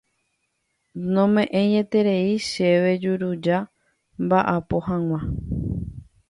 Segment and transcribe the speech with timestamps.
[1.13, 3.57] Nome'ẽieterei chéve juruja
[4.19, 5.19] amba'apo hag̃ua.